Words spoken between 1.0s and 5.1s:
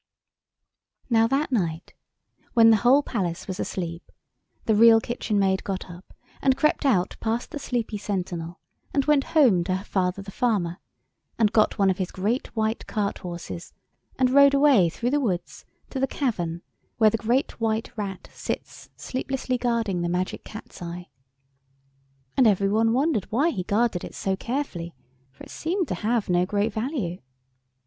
Now that night, when the whole palace was asleep, the Real